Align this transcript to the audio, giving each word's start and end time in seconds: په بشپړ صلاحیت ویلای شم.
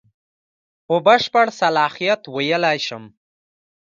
په 0.85 0.95
بشپړ 1.05 1.47
صلاحیت 1.61 2.21
ویلای 2.35 2.77
شم. 2.87 3.03